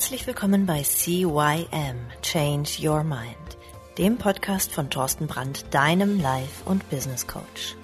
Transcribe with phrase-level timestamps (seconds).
[0.00, 3.58] Herzlich willkommen bei CYM Change Your Mind,
[3.98, 7.76] dem Podcast von Thorsten Brandt, deinem Life- und Business Coach.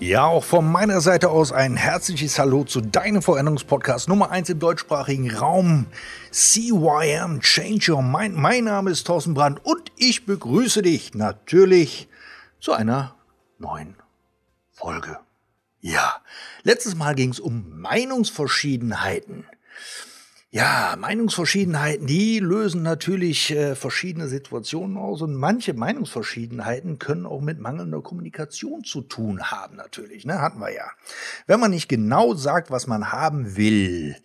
[0.00, 4.58] Ja, auch von meiner Seite aus ein herzliches Hallo zu deinem Veränderungspodcast Nummer 1 im
[4.58, 5.86] deutschsprachigen Raum.
[6.30, 8.36] CYM Change Your Mind.
[8.36, 12.06] Mein Name ist Thorsten Brandt und ich begrüße dich natürlich
[12.60, 13.14] zu einer
[13.58, 13.96] neuen
[14.74, 15.18] Folge.
[15.80, 16.20] Ja,
[16.62, 19.46] letztes Mal ging es um Meinungsverschiedenheiten.
[20.50, 27.58] Ja, Meinungsverschiedenheiten, die lösen natürlich äh, verschiedene Situationen aus und manche Meinungsverschiedenheiten können auch mit
[27.58, 30.88] mangelnder Kommunikation zu tun haben natürlich, ne, hatten wir ja.
[31.48, 34.16] Wenn man nicht genau sagt, was man haben will.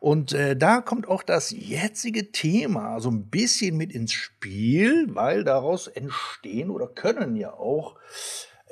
[0.00, 5.44] Und äh, da kommt auch das jetzige Thema so ein bisschen mit ins Spiel, weil
[5.44, 7.96] daraus entstehen oder können ja auch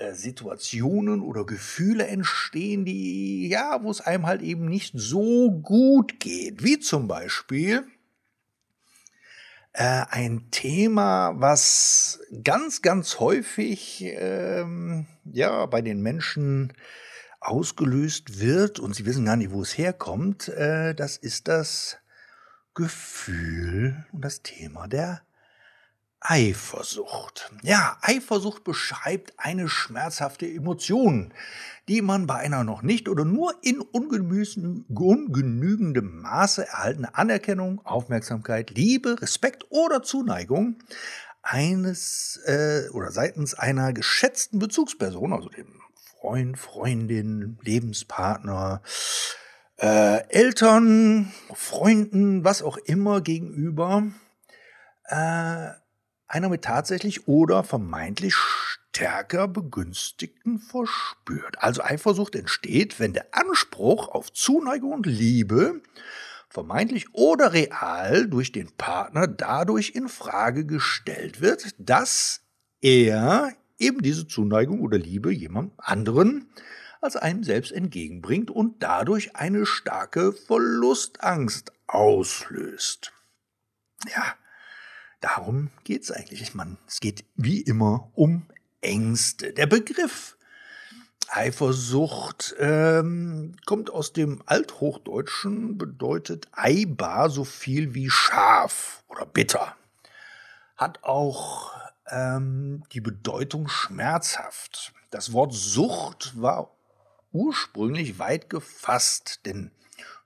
[0.03, 6.19] äh, Situationen oder Gefühle entstehen, die, ja, wo es einem halt eben nicht so gut
[6.19, 6.65] geht.
[6.65, 7.85] Wie zum Beispiel
[9.73, 16.73] äh, ein Thema, was ganz, ganz häufig, ähm, ja, bei den Menschen
[17.41, 20.49] ausgelöst wird und sie wissen gar nicht, wo es herkommt.
[20.49, 21.99] Äh, das ist das
[22.75, 25.23] Gefühl und das Thema der
[26.25, 27.51] Eifersucht.
[27.63, 31.35] Ja, Eifersucht beschreibt eine schmerzhafte Emotion,
[31.89, 39.21] die man bei einer noch nicht oder nur in ungenügendem Maße erhaltene Anerkennung, Aufmerksamkeit, Liebe,
[39.21, 40.77] Respekt oder Zuneigung
[41.43, 45.81] eines äh, oder seitens einer geschätzten Bezugsperson, also dem
[46.21, 48.81] Freund, Freundin, Lebenspartner,
[49.77, 54.05] äh, Eltern, Freunden, was auch immer gegenüber
[55.09, 55.71] äh,
[56.33, 61.59] einer mit tatsächlich oder vermeintlich stärker begünstigten verspürt.
[61.59, 65.83] Also Eifersucht entsteht, wenn der Anspruch auf Zuneigung und Liebe
[66.49, 72.41] vermeintlich oder real durch den Partner dadurch in Frage gestellt wird, dass
[72.81, 76.51] er eben diese Zuneigung oder Liebe jemand anderen
[77.03, 83.13] als einem selbst entgegenbringt und dadurch eine starke Verlustangst auslöst.
[84.15, 84.35] Ja,
[85.23, 86.43] Darum geht's eigentlich.
[86.43, 88.43] Ich meine, es geht wie immer um
[88.81, 89.53] Ängste.
[89.53, 90.37] Der Begriff
[91.29, 99.77] Eifersucht ähm, kommt aus dem Althochdeutschen, bedeutet Eibar so viel wie scharf oder bitter.
[100.77, 101.73] Hat auch
[102.11, 104.93] ähm, die Bedeutung schmerzhaft.
[105.11, 106.75] Das Wort Sucht war
[107.31, 109.71] ursprünglich weit gefasst, denn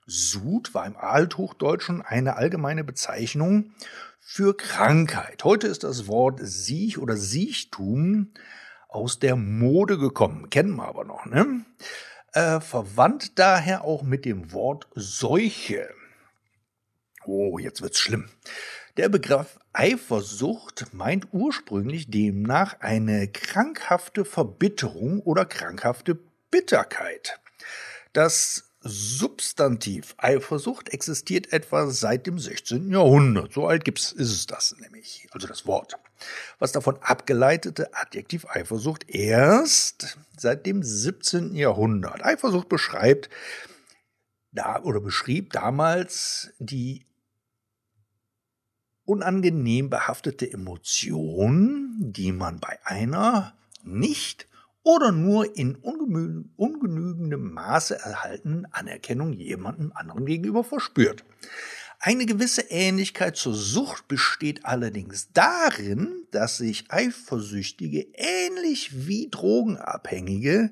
[0.07, 3.73] Sud war im Althochdeutschen eine allgemeine Bezeichnung
[4.29, 5.45] für Krankheit.
[5.45, 8.33] Heute ist das Wort Siech oder Siechtum
[8.89, 11.65] aus der Mode gekommen, kennen wir aber noch, ne?
[12.33, 15.89] Äh, verwandt daher auch mit dem Wort Seuche.
[17.25, 18.27] Oh, jetzt wird's schlimm.
[18.97, 26.19] Der Begriff Eifersucht meint ursprünglich demnach eine krankhafte Verbitterung oder krankhafte
[26.51, 27.39] Bitterkeit.
[28.11, 32.91] Das Substantiv Eifersucht existiert etwa seit dem 16.
[32.91, 33.53] Jahrhundert.
[33.53, 35.97] So alt gibt's, ist es das nämlich, also das Wort.
[36.59, 41.55] Was davon abgeleitete Adjektiv Eifersucht erst seit dem 17.
[41.55, 42.25] Jahrhundert.
[42.25, 43.29] Eifersucht beschreibt
[44.51, 47.05] da oder beschrieb damals die
[49.05, 54.47] unangenehm behaftete Emotion, die man bei einer nicht
[54.87, 61.25] oder nur in ungenügendem Maße erhaltenen Anerkennung jemandem anderen gegenüber verspürt.
[61.99, 70.71] Eine gewisse Ähnlichkeit zur Sucht besteht allerdings darin, dass sich Eifersüchtige ähnlich wie Drogenabhängige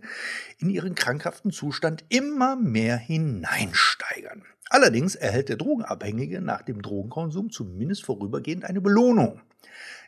[0.60, 4.44] in ihren krankhaften Zustand immer mehr hineinsteigern.
[4.70, 9.42] Allerdings erhält der Drogenabhängige nach dem Drogenkonsum zumindest vorübergehend eine Belohnung,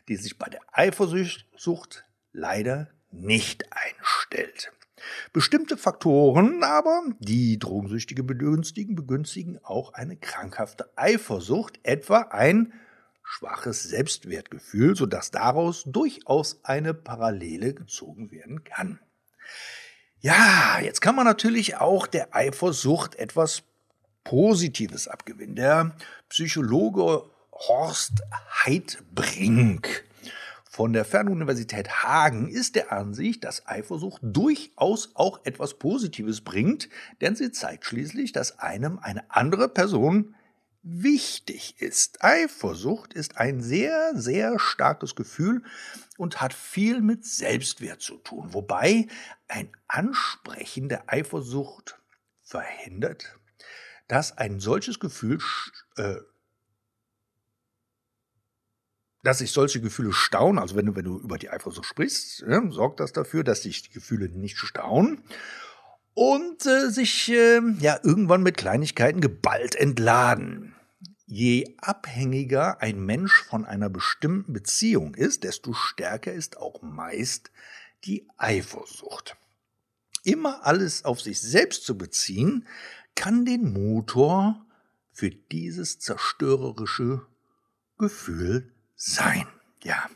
[0.08, 4.72] die sich bei der Eifersucht leider nicht einstellt.
[5.32, 12.72] Bestimmte Faktoren aber, die Drogensüchtige begünstigen, begünstigen auch eine krankhafte Eifersucht, etwa ein
[13.22, 19.00] schwaches Selbstwertgefühl, sodass daraus durchaus eine Parallele gezogen werden kann.
[20.20, 23.62] Ja, jetzt kann man natürlich auch der Eifersucht etwas
[24.24, 25.56] Positives abgewinnen.
[25.56, 25.96] Der
[26.28, 28.22] Psychologe Horst
[28.64, 30.07] Heidbrink
[30.78, 36.88] von der Fernuniversität Hagen ist der Ansicht, dass Eifersucht durchaus auch etwas Positives bringt,
[37.20, 40.36] denn sie zeigt schließlich, dass einem eine andere Person
[40.84, 42.22] wichtig ist.
[42.24, 45.64] Eifersucht ist ein sehr, sehr starkes Gefühl
[46.16, 49.08] und hat viel mit Selbstwert zu tun, wobei
[49.48, 51.98] ein Ansprechen der Eifersucht
[52.40, 53.36] verhindert,
[54.06, 55.40] dass ein solches Gefühl
[55.96, 56.18] äh,
[59.28, 62.62] dass sich solche Gefühle stauen, also wenn du, wenn du über die Eifersucht sprichst, ja,
[62.70, 65.22] sorgt das dafür, dass sich die Gefühle nicht stauen
[66.14, 70.74] und äh, sich äh, ja irgendwann mit Kleinigkeiten geballt entladen.
[71.26, 77.50] Je abhängiger ein Mensch von einer bestimmten Beziehung ist, desto stärker ist auch meist
[78.04, 79.36] die Eifersucht.
[80.24, 82.66] Immer alles auf sich selbst zu beziehen,
[83.14, 84.64] kann den Motor
[85.12, 87.26] für dieses zerstörerische
[87.98, 89.46] Gefühl sein.
[89.82, 90.10] Ja.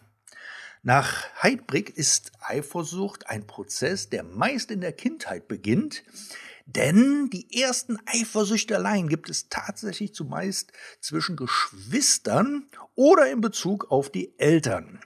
[0.83, 6.03] Nach Heidbrick ist Eifersucht ein Prozess, der meist in der Kindheit beginnt,
[6.67, 14.39] denn die ersten Eifersüchteleien gibt es tatsächlich zumeist zwischen Geschwistern oder in Bezug auf die
[14.39, 15.01] Eltern.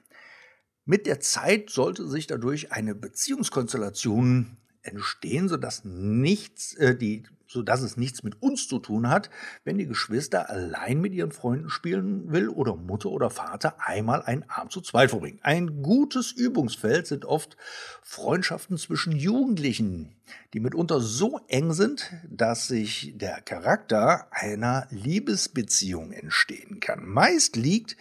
[0.87, 7.83] Mit der Zeit sollte sich dadurch eine Beziehungskonstellation entstehen, sodass nichts, äh, die so dass
[7.83, 9.31] es nichts mit uns zu tun hat,
[9.65, 14.45] wenn die Geschwister allein mit ihren Freunden spielen will oder Mutter oder Vater einmal einen
[14.49, 15.39] Abend zu zweit verbringen.
[15.43, 17.57] Ein gutes Übungsfeld sind oft
[18.03, 20.17] Freundschaften zwischen Jugendlichen,
[20.53, 27.07] die mitunter so eng sind, dass sich der Charakter einer Liebesbeziehung entstehen kann.
[27.07, 27.97] Meist liegt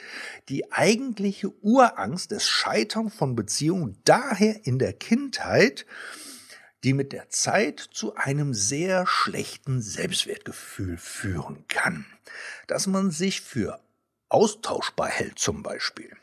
[0.49, 5.85] die eigentliche Urangst des Scheitern von Beziehungen daher in der Kindheit,
[6.85, 12.05] die mit der Zeit zu einem sehr schlechten Selbstwertgefühl führen kann,
[12.67, 13.79] dass man sich für
[14.29, 16.15] austauschbar hält zum Beispiel.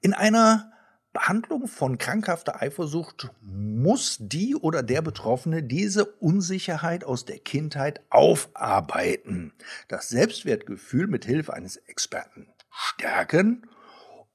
[0.00, 0.72] In einer
[1.12, 9.52] Behandlung von krankhafter Eifersucht muss die oder der Betroffene diese Unsicherheit aus der Kindheit aufarbeiten,
[9.88, 13.66] das Selbstwertgefühl mit Hilfe eines Experten stärken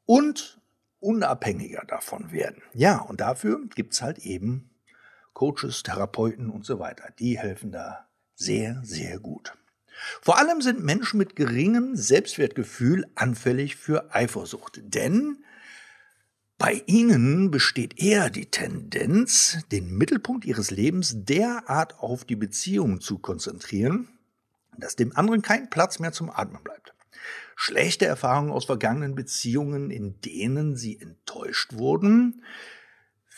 [0.05, 0.61] und
[0.99, 2.61] unabhängiger davon werden.
[2.73, 4.69] Ja, und dafür gibt es halt eben
[5.33, 7.09] Coaches, Therapeuten und so weiter.
[7.19, 9.53] Die helfen da sehr, sehr gut.
[10.21, 15.43] Vor allem sind Menschen mit geringem Selbstwertgefühl anfällig für Eifersucht, denn
[16.57, 23.19] bei ihnen besteht eher die Tendenz, den Mittelpunkt ihres Lebens derart auf die Beziehung zu
[23.19, 24.07] konzentrieren,
[24.77, 26.93] dass dem anderen kein Platz mehr zum Atmen bleibt.
[27.55, 32.43] Schlechte Erfahrungen aus vergangenen Beziehungen, in denen sie enttäuscht wurden,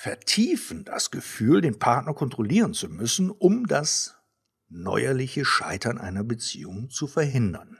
[0.06, 4.13] vertiefen das Gefühl, den Partner kontrollieren zu müssen, um das
[4.69, 7.80] neuerliche Scheitern einer Beziehung zu verhindern.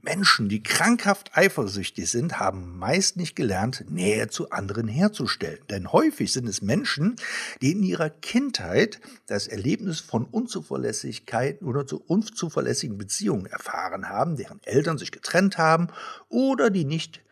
[0.00, 5.66] Menschen, die krankhaft eifersüchtig sind, haben meist nicht gelernt, Nähe zu anderen herzustellen.
[5.68, 7.16] Denn häufig sind es Menschen,
[7.60, 14.62] die in ihrer Kindheit das Erlebnis von Unzuverlässigkeiten oder zu unzuverlässigen Beziehungen erfahren haben, deren
[14.62, 15.88] Eltern sich getrennt haben
[16.28, 17.24] oder die nicht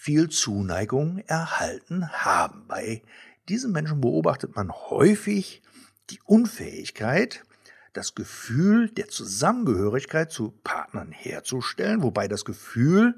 [0.00, 2.66] viel Zuneigung erhalten haben.
[2.68, 3.02] Bei
[3.48, 5.62] diesen Menschen beobachtet man häufig
[6.10, 7.42] die Unfähigkeit,
[7.92, 13.16] das Gefühl der Zusammengehörigkeit zu Partnern herzustellen, wobei das Gefühl,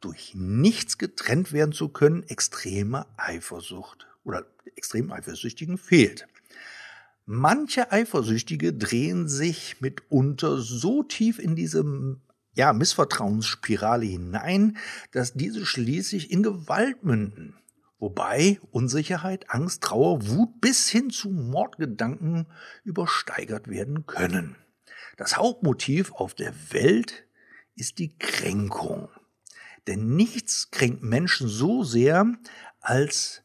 [0.00, 4.46] durch nichts getrennt werden zu können, extreme Eifersucht oder
[4.76, 6.26] extrem Eifersüchtigen fehlt.
[7.26, 11.84] Manche Eifersüchtige drehen sich mitunter so tief in diese
[12.54, 14.76] ja, Missvertrauensspirale hinein,
[15.12, 17.54] dass diese schließlich in Gewalt münden.
[18.00, 22.46] Wobei Unsicherheit, Angst, Trauer, Wut bis hin zu Mordgedanken
[22.82, 24.56] übersteigert werden können.
[25.18, 27.26] Das Hauptmotiv auf der Welt
[27.76, 29.10] ist die Kränkung.
[29.86, 32.26] Denn nichts kränkt Menschen so sehr,
[32.80, 33.42] als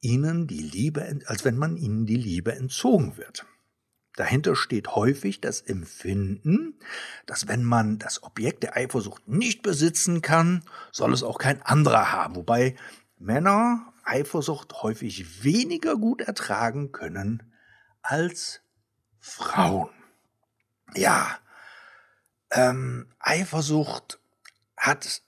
[0.00, 3.46] ihnen die Liebe, als wenn man ihnen die Liebe entzogen wird.
[4.16, 6.78] Dahinter steht häufig das Empfinden,
[7.26, 12.12] dass wenn man das Objekt der Eifersucht nicht besitzen kann, soll es auch kein anderer
[12.12, 12.36] haben.
[12.36, 12.76] Wobei
[13.24, 17.54] Männer Eifersucht häufig weniger gut ertragen können
[18.02, 18.60] als
[19.18, 19.90] Frauen.
[20.94, 21.38] Ja,
[22.50, 24.20] ähm, Eifersucht
[24.76, 25.22] hat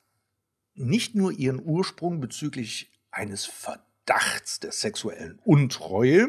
[0.74, 6.28] nicht nur ihren Ursprung bezüglich eines Verdachts der sexuellen Untreue,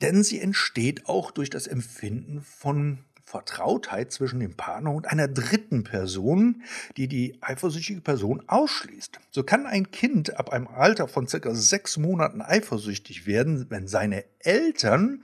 [0.00, 5.84] denn sie entsteht auch durch das Empfinden von Vertrautheit zwischen dem Partner und einer dritten
[5.84, 6.62] Person,
[6.96, 9.20] die die eifersüchtige Person ausschließt.
[9.30, 14.24] So kann ein Kind ab einem Alter von circa sechs Monaten eifersüchtig werden, wenn seine
[14.38, 15.22] Eltern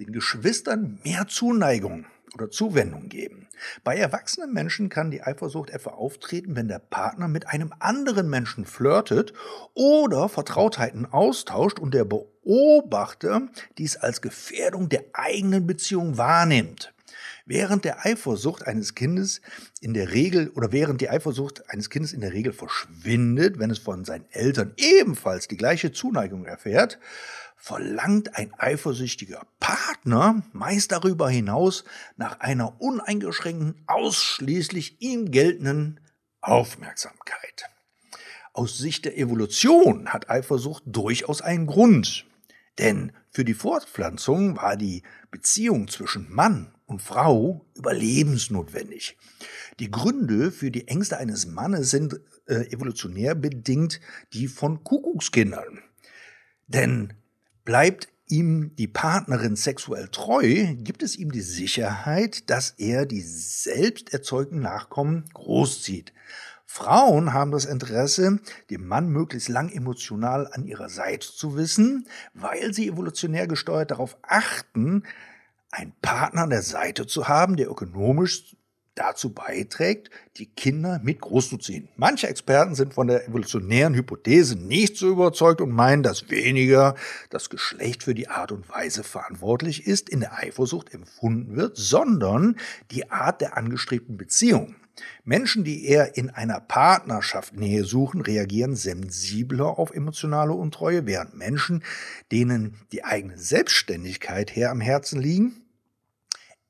[0.00, 3.46] den Geschwistern mehr Zuneigung oder Zuwendung geben.
[3.84, 8.64] Bei erwachsenen Menschen kann die Eifersucht etwa auftreten, wenn der Partner mit einem anderen Menschen
[8.64, 9.32] flirtet
[9.74, 13.42] oder Vertrautheiten austauscht und der Beobachter
[13.78, 16.92] dies als Gefährdung der eigenen Beziehung wahrnimmt.
[17.46, 19.42] Während der Eifersucht eines Kindes
[19.82, 23.78] in der Regel oder während die Eifersucht eines Kindes in der Regel verschwindet, wenn es
[23.78, 26.98] von seinen Eltern ebenfalls die gleiche Zuneigung erfährt,
[27.54, 31.84] verlangt ein eifersüchtiger Partner meist darüber hinaus
[32.16, 36.00] nach einer uneingeschränkten, ausschließlich ihm geltenden
[36.40, 37.64] Aufmerksamkeit.
[38.54, 42.24] Aus Sicht der Evolution hat Eifersucht durchaus einen Grund.
[42.78, 49.16] Denn für die Fortpflanzung war die Beziehung zwischen Mann und Frau überlebensnotwendig.
[49.80, 54.00] Die Gründe für die Ängste eines Mannes sind äh, evolutionär bedingt
[54.32, 55.80] die von Kuckuckskindern.
[56.66, 57.14] Denn
[57.64, 64.12] bleibt ihm die Partnerin sexuell treu, gibt es ihm die Sicherheit, dass er die selbst
[64.12, 66.12] erzeugten Nachkommen großzieht.
[66.66, 72.74] Frauen haben das Interesse, den Mann möglichst lang emotional an ihrer Seite zu wissen, weil
[72.74, 75.04] sie evolutionär gesteuert darauf achten,
[75.74, 78.56] einen Partner an der Seite zu haben, der ökonomisch
[78.94, 81.88] dazu beiträgt, die Kinder mit großzuziehen.
[81.96, 86.94] Manche Experten sind von der evolutionären Hypothese nicht so überzeugt und meinen, dass weniger
[87.30, 92.56] das Geschlecht für die Art und Weise verantwortlich ist, in der Eifersucht empfunden wird, sondern
[92.92, 94.76] die Art der angestrebten Beziehung.
[95.24, 101.82] Menschen, die eher in einer Partnerschaft Nähe suchen, reagieren sensibler auf emotionale Untreue, während Menschen,
[102.30, 105.63] denen die eigene Selbstständigkeit her am Herzen liegen,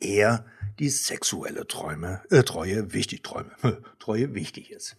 [0.00, 0.46] eher
[0.78, 3.50] die sexuelle Träume, äh, Treue wichtig, Träume,
[3.98, 4.96] Treue wichtig ist.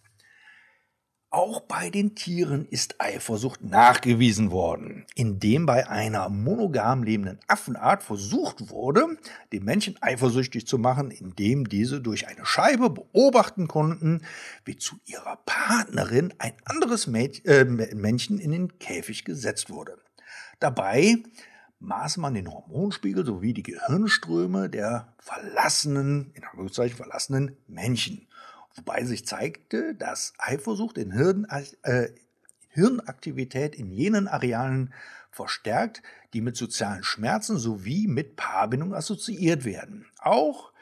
[1.30, 8.70] Auch bei den Tieren ist Eifersucht nachgewiesen worden, indem bei einer monogam lebenden Affenart versucht
[8.70, 9.04] wurde,
[9.52, 14.22] den Menschen eifersüchtig zu machen, indem diese durch eine Scheibe beobachten konnten,
[14.64, 19.98] wie zu ihrer Partnerin ein anderes äh, Männchen in den Käfig gesetzt wurde.
[20.60, 21.16] Dabei
[21.78, 28.26] maß man den Hormonspiegel sowie die Gehirnströme der verlassenen, in Anführungszeichen verlassenen Männchen.
[28.74, 31.46] Wobei sich zeigte, dass Eifersucht in Hirn,
[31.82, 32.08] äh,
[32.68, 34.92] Hirnaktivität in jenen Arealen
[35.30, 36.02] verstärkt,
[36.32, 40.06] die mit sozialen Schmerzen sowie mit Paarbindung assoziiert werden.
[40.18, 40.72] Auch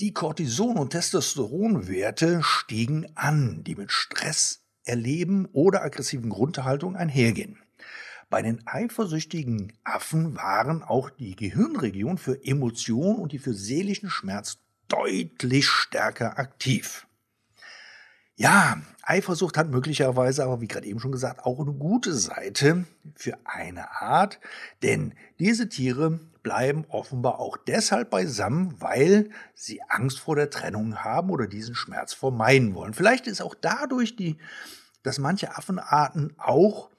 [0.00, 7.58] die Cortison- und Testosteronwerte stiegen an, die mit Stress erleben oder aggressiven Grundhaltungen einhergehen.
[8.28, 14.58] Bei den eifersüchtigen Affen waren auch die Gehirnregion für Emotion und die für seelischen Schmerz
[14.88, 17.06] deutlich stärker aktiv.
[18.34, 23.38] Ja, Eifersucht hat möglicherweise aber, wie gerade eben schon gesagt, auch eine gute Seite für
[23.44, 24.40] eine Art,
[24.82, 31.30] denn diese Tiere bleiben offenbar auch deshalb beisammen, weil sie Angst vor der Trennung haben
[31.30, 32.92] oder diesen Schmerz vermeiden wollen.
[32.92, 34.36] Vielleicht ist auch dadurch die,
[35.02, 36.90] dass manche Affenarten auch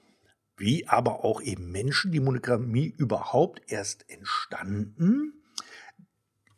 [0.58, 5.32] wie aber auch eben Menschen die Monogamie überhaupt erst entstanden.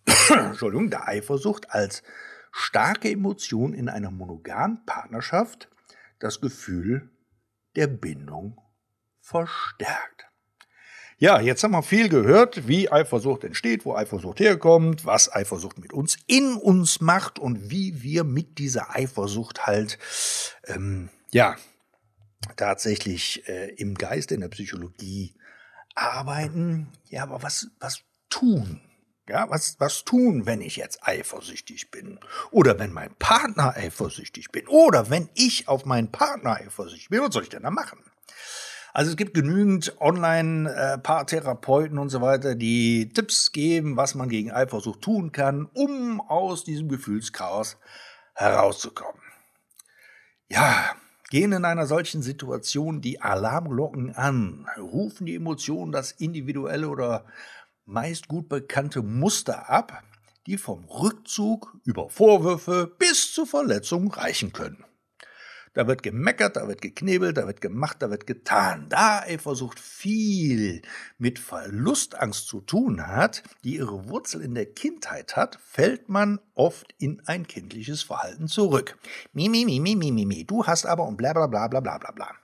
[0.28, 2.02] Entschuldigung, der Eifersucht als
[2.50, 5.69] starke Emotion in einer monogamen Partnerschaft
[6.19, 7.11] das Gefühl
[7.76, 8.61] der Bindung
[9.21, 10.26] verstärkt.
[11.19, 15.92] Ja, jetzt haben wir viel gehört, wie Eifersucht entsteht, wo Eifersucht herkommt, was Eifersucht mit
[15.92, 19.99] uns in uns macht und wie wir mit dieser Eifersucht halt
[20.66, 21.57] ähm, ja
[22.56, 25.35] tatsächlich äh, im Geist, in der Psychologie
[25.94, 26.88] arbeiten.
[27.09, 28.80] Ja, aber was, was tun?
[29.28, 32.18] Ja, was, was tun, wenn ich jetzt eifersüchtig bin?
[32.50, 34.66] Oder wenn mein Partner eifersüchtig bin?
[34.66, 37.20] Oder wenn ich auf meinen Partner eifersüchtig bin?
[37.20, 38.00] Was soll ich denn da machen?
[38.92, 45.02] Also es gibt genügend Online-Paartherapeuten und so weiter, die Tipps geben, was man gegen Eifersucht
[45.02, 47.76] tun kann, um aus diesem Gefühlschaos
[48.35, 49.23] herauszukommen.
[50.49, 50.97] Ja,
[51.31, 57.25] Gehen in einer solchen Situation die Alarmglocken an, rufen die Emotionen das individuelle oder
[57.85, 60.03] meist gut bekannte Muster ab,
[60.47, 64.85] die vom Rückzug über Vorwürfe bis zur Verletzung reichen können.
[65.73, 68.87] Da wird gemeckert, da wird geknebelt, da wird gemacht, da wird getan.
[68.89, 70.83] Da Eifersucht viel
[71.17, 76.93] mit Verlustangst zu tun hat, die ihre Wurzel in der Kindheit hat, fällt man oft
[76.99, 78.99] in ein kindliches Verhalten zurück.
[79.33, 80.45] Mi, mi, mi, mi, mi, mi, mi.
[80.45, 82.35] Du hast aber und bla, bla, bla, bla, bla, bla, bla.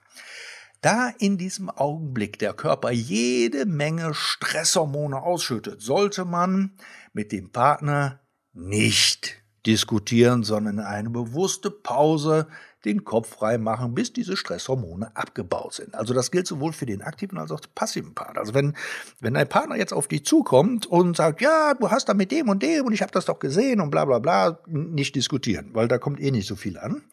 [0.79, 6.77] Da in diesem Augenblick der Körper jede Menge Stresshormone ausschüttet, sollte man
[7.11, 8.21] mit dem Partner
[8.53, 12.47] nicht diskutieren, sondern eine bewusste Pause
[12.87, 15.93] den Kopf frei machen, bis diese Stresshormone abgebaut sind.
[15.93, 18.39] Also das gilt sowohl für den aktiven als auch den passiven Partner.
[18.39, 18.75] Also wenn,
[19.19, 22.49] wenn dein Partner jetzt auf dich zukommt und sagt, ja, du hast da mit dem
[22.49, 25.87] und dem und ich habe das doch gesehen und bla bla bla, nicht diskutieren, weil
[25.87, 27.03] da kommt eh nicht so viel an,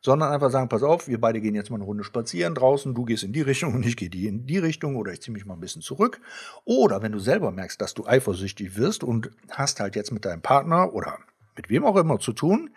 [0.00, 3.04] sondern einfach sagen, pass auf, wir beide gehen jetzt mal eine Runde spazieren draußen, du
[3.04, 5.46] gehst in die Richtung und ich gehe die in die Richtung oder ich ziehe mich
[5.46, 6.20] mal ein bisschen zurück.
[6.64, 10.42] Oder wenn du selber merkst, dass du eifersüchtig wirst und hast halt jetzt mit deinem
[10.42, 11.18] Partner oder
[11.56, 12.70] mit wem auch immer zu tun,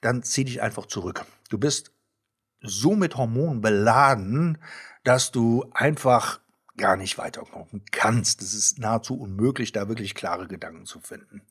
[0.00, 1.24] dann zieh dich einfach zurück.
[1.48, 1.92] Du bist
[2.62, 4.58] so mit Hormonen beladen,
[5.04, 6.40] dass du einfach
[6.76, 8.42] gar nicht weiterkommen kannst.
[8.42, 11.42] Es ist nahezu unmöglich, da wirklich klare Gedanken zu finden.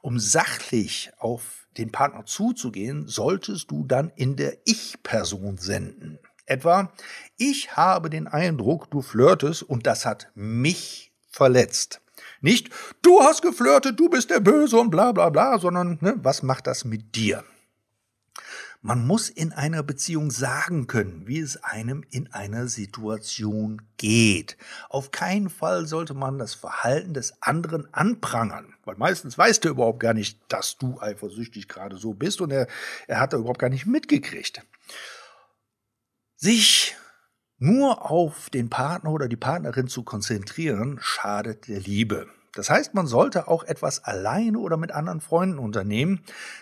[0.00, 6.18] Um sachlich auf den Partner zuzugehen, solltest du dann in der Ich-Person senden.
[6.46, 6.90] Etwa,
[7.36, 12.00] ich habe den Eindruck, du flirtest und das hat mich verletzt.
[12.40, 12.70] Nicht,
[13.02, 16.66] du hast geflirtet, du bist der Böse und bla bla bla, sondern ne, was macht
[16.66, 17.44] das mit dir?
[18.80, 24.56] Man muss in einer Beziehung sagen können, wie es einem in einer Situation geht.
[24.88, 29.98] Auf keinen Fall sollte man das Verhalten des anderen anprangern, weil meistens weiß der überhaupt
[29.98, 32.68] gar nicht, dass du eifersüchtig gerade so bist und er,
[33.08, 34.64] er hat da überhaupt gar nicht mitgekriegt.
[36.36, 36.94] Sich
[37.56, 42.28] nur auf den Partner oder die Partnerin zu konzentrieren, schadet der Liebe.
[42.54, 46.20] Das heißt, man sollte auch etwas alleine oder mit anderen Freunden unternehmen,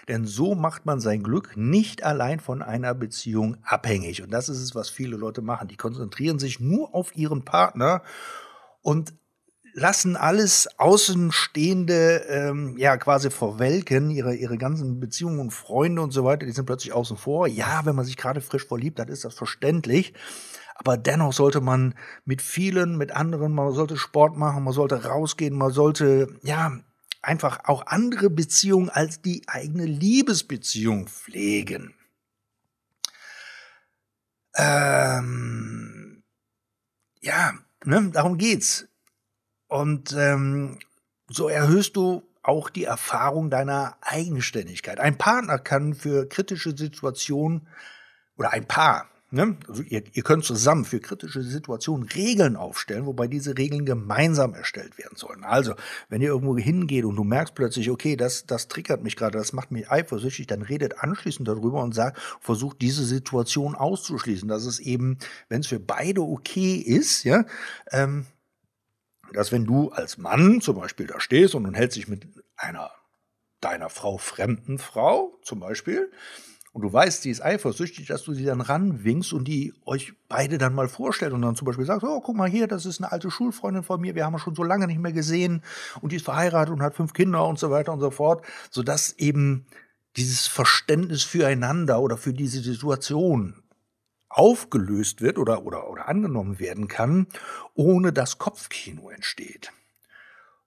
[0.09, 4.23] denn so macht man sein Glück nicht allein von einer Beziehung abhängig.
[4.23, 5.69] Und das ist es, was viele Leute machen.
[5.69, 8.02] Die konzentrieren sich nur auf ihren Partner
[8.83, 9.14] und
[9.76, 16.25] lassen alles Außenstehende ähm, ja quasi verwelken, ihre, ihre ganzen Beziehungen und Freunde und so
[16.25, 17.47] weiter, die sind plötzlich außen vor.
[17.47, 20.14] Ja, wenn man sich gerade frisch verliebt hat, ist das verständlich.
[20.78, 25.56] Aber dennoch sollte man mit vielen, mit anderen, man sollte Sport machen, man sollte rausgehen,
[25.56, 26.78] man sollte, ja,
[27.23, 31.95] einfach auch andere Beziehungen als die eigene Liebesbeziehung pflegen.
[34.54, 36.23] Ähm,
[37.21, 37.54] ja,
[37.85, 38.87] ne, darum geht's.
[39.66, 40.78] Und ähm,
[41.28, 45.00] so erhöhst du auch die Erfahrung deiner Eigenständigkeit.
[45.00, 47.66] Ein Partner kann für kritische Situationen
[48.37, 49.56] oder ein Paar Ne?
[49.66, 54.99] Also ihr, ihr könnt zusammen für kritische Situationen Regeln aufstellen, wobei diese Regeln gemeinsam erstellt
[54.99, 55.42] werden sollen.
[55.42, 55.75] Also,
[56.09, 59.52] wenn ihr irgendwo hingeht und du merkst plötzlich, okay, das, das triggert mich gerade, das
[59.52, 64.78] macht mich eifersüchtig, dann redet anschließend darüber und sagt, versucht diese Situation auszuschließen, dass es
[64.78, 67.45] eben, wenn es für beide okay ist, ja,
[67.91, 68.26] ähm,
[69.32, 72.93] dass wenn du als Mann zum Beispiel da stehst und hältst dich mit einer
[73.60, 76.12] deiner Frau fremden Frau zum Beispiel,
[76.76, 80.58] und du weißt, sie ist eifersüchtig, dass du sie dann ranwinkst und die euch beide
[80.58, 83.10] dann mal vorstellt und dann zum Beispiel sagst, oh, guck mal hier, das ist eine
[83.10, 85.62] alte Schulfreundin von mir, wir haben uns schon so lange nicht mehr gesehen
[86.02, 89.12] und die ist verheiratet und hat fünf Kinder und so weiter und so fort, sodass
[89.12, 89.65] eben
[90.19, 93.62] dieses Verständnis füreinander oder für diese Situation
[94.28, 97.26] aufgelöst wird oder, oder, oder angenommen werden kann,
[97.73, 99.73] ohne dass Kopfkino entsteht.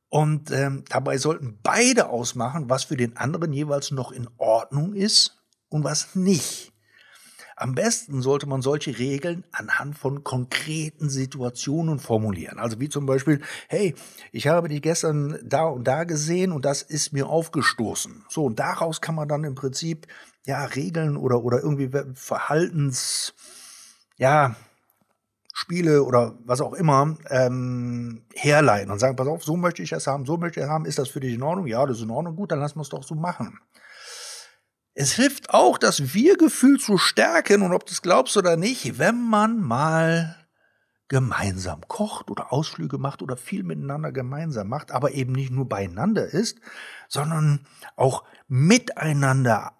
[0.10, 5.39] Und ähm, dabei sollten beide ausmachen, was für den anderen jeweils noch in Ordnung ist
[5.70, 6.74] und was nicht.
[7.56, 12.58] Am besten sollte man solche Regeln anhand von konkreten Situationen formulieren.
[12.58, 13.96] Also wie zum Beispiel, hey,
[14.32, 18.24] ich habe dich gestern da und da gesehen und das ist mir aufgestoßen.
[18.30, 20.08] So, und daraus kann man dann im Prinzip
[20.46, 23.34] ja Regeln oder, oder irgendwie Verhaltens,
[24.16, 24.56] ja,
[25.54, 30.08] Spiele oder was auch immer ähm, herleiten und sagen, pass auf, so möchte ich es
[30.08, 31.68] haben, so möchte ich es haben, ist das für dich in Ordnung?
[31.68, 33.60] Ja, das ist in Ordnung, gut, dann lassen wir es doch so machen.
[35.02, 39.30] Es hilft auch, das Wir-Gefühl zu stärken und ob du es glaubst oder nicht, wenn
[39.30, 40.36] man mal
[41.08, 46.26] gemeinsam kocht oder Ausflüge macht oder viel miteinander gemeinsam macht, aber eben nicht nur beieinander
[46.26, 46.60] ist,
[47.08, 49.72] sondern auch miteinander,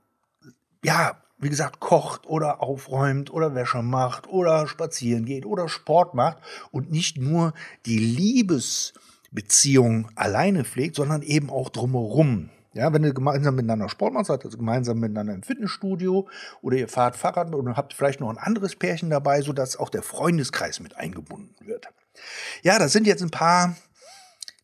[0.86, 6.38] ja, wie gesagt, kocht oder aufräumt oder Wäsche macht oder spazieren geht oder Sport macht
[6.72, 7.52] und nicht nur
[7.86, 12.52] die Liebesbeziehung alleine pflegt, sondern eben auch drumherum.
[12.74, 16.28] Ja, wenn ihr gemeinsam miteinander Sport macht, seid also gemeinsam miteinander im Fitnessstudio
[16.62, 20.04] oder ihr fahrt Fahrrad und habt vielleicht noch ein anderes Pärchen dabei, sodass auch der
[20.04, 21.88] Freundeskreis mit eingebunden wird.
[22.62, 23.76] Ja, das sind jetzt ein paar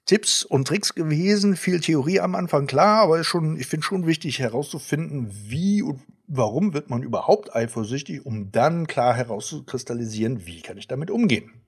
[0.05, 4.37] Tipps und Tricks gewesen, viel Theorie am Anfang, klar, aber schon, ich finde schon wichtig
[4.37, 10.87] herauszufinden, wie und warum wird man überhaupt eifersüchtig, um dann klar herauszukristallisieren, wie kann ich
[10.87, 11.64] damit umgehen.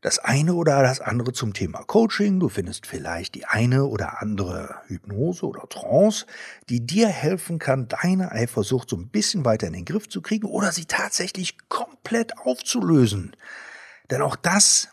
[0.00, 2.38] das eine oder das andere zum Thema Coaching.
[2.38, 6.24] Du findest vielleicht die eine oder andere Hypnose oder Trance,
[6.68, 10.46] die dir helfen kann, deine Eifersucht so ein bisschen weiter in den Griff zu kriegen
[10.46, 13.34] oder sie tatsächlich komplett aufzulösen.
[14.10, 14.88] Denn auch das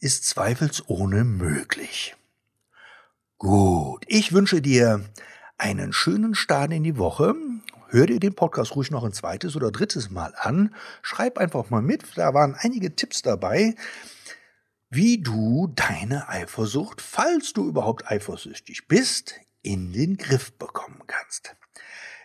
[0.00, 2.16] ist zweifelsohne möglich.
[3.38, 5.04] Gut, ich wünsche dir
[5.56, 7.34] einen schönen Start in die Woche.
[7.88, 10.74] Hör dir den Podcast ruhig noch ein zweites oder drittes Mal an.
[11.02, 12.04] Schreib einfach mal mit.
[12.16, 13.74] Da waren einige Tipps dabei
[14.90, 21.54] wie du deine Eifersucht, falls du überhaupt eifersüchtig bist, in den Griff bekommen kannst.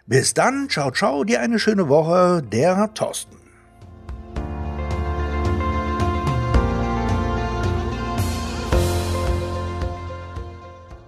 [0.08, 3.35] Bis dann, ciao, ciao, dir eine schöne Woche, der Thorsten.